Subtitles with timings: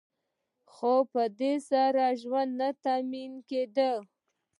[0.71, 3.91] خو په دې سره ژوند نه تأمین کیده.